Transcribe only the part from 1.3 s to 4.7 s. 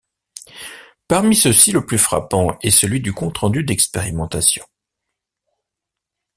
ceux-ci le plus frappant est celui du compte-rendu d'expérimentation.